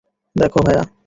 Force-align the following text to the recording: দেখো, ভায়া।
দেখো, 0.35 0.59
ভায়া। 0.65 0.83